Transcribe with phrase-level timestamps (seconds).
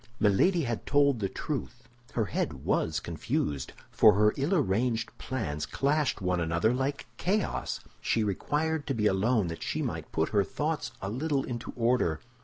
[0.19, 6.39] Milady had told the truth—her head was confused, for her ill arranged plans clashed one
[6.39, 7.81] another like chaos.
[8.01, 12.19] She required to be alone that she might put her thoughts a little into order.